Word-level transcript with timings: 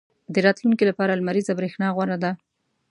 •د 0.33 0.35
راتلونکي 0.45 0.83
لپاره 0.89 1.17
لمریزه 1.19 1.53
برېښنا 1.59 1.87
غوره 1.95 2.17
ده. 2.23 2.31